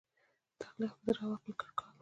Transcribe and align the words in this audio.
تخلیق 0.61 0.93
د 0.97 1.01
زړه 1.15 1.21
او 1.25 1.31
عقل 1.35 1.51
ګډ 1.59 1.69
کار 1.77 1.85
دی. 1.87 1.89